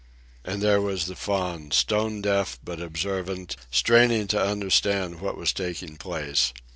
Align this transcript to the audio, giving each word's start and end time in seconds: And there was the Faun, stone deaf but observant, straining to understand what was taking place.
And 0.43 0.63
there 0.63 0.81
was 0.81 1.05
the 1.05 1.15
Faun, 1.15 1.69
stone 1.69 2.23
deaf 2.23 2.57
but 2.63 2.81
observant, 2.81 3.55
straining 3.69 4.25
to 4.29 4.41
understand 4.43 5.21
what 5.21 5.37
was 5.37 5.53
taking 5.53 5.95
place. 5.95 6.53